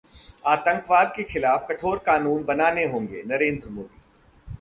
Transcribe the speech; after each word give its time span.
आतंकवाद 0.45 1.11
के 1.15 1.23
खिलाफ 1.23 1.67
कठोर 1.69 1.97
कानून 1.97 2.43
बनाने 2.43 2.85
होंगे: 2.85 3.21
नरेंद्र 3.25 3.69
मोदी 3.69 3.99